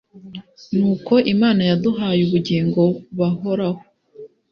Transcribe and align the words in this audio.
ni 0.77 0.83
uko 0.93 1.13
Imana 1.33 1.61
yaduhaye 1.69 2.21
ubugingo 2.23 2.81
bahoraho, 3.17 3.81